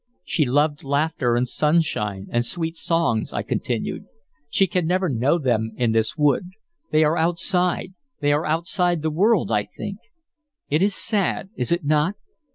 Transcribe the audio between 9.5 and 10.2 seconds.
I think.